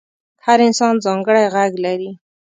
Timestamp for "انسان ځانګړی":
0.67-1.45